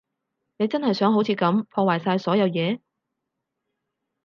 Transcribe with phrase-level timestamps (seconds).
[0.57, 2.81] 你真係想好似噉破壞晒所有嘢？